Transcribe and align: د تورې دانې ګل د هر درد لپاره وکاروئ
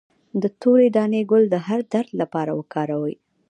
د 0.41 0.43
تورې 0.61 0.87
دانې 0.95 1.21
ګل 1.29 1.43
د 1.49 1.55
هر 1.67 1.79
درد 1.93 2.11
لپاره 2.21 2.51
وکاروئ 2.59 3.15